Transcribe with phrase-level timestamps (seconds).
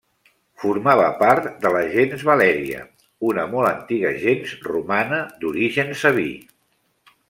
[0.61, 2.81] Formava part de la gens Valèria,
[3.33, 6.31] una molt antiga gens romana d'origen sabí.